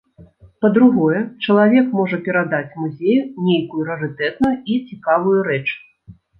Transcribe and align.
Па-другое, 0.65 1.19
чалавек 1.47 1.91
можа 1.99 2.17
перадаць 2.29 2.75
музею 2.81 3.23
нейкую 3.51 3.87
рарытэтную 3.93 4.51
і 4.71 4.81
цікавую 4.91 5.39
рэч. 5.53 5.63